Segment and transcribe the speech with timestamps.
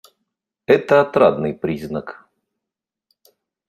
[0.65, 2.27] Это отрадный признак.